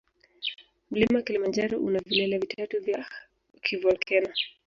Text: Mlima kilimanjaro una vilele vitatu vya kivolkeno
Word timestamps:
Mlima 0.91 1.21
kilimanjaro 1.21 1.79
una 1.79 1.99
vilele 1.99 2.37
vitatu 2.39 2.81
vya 2.81 3.05
kivolkeno 3.61 4.33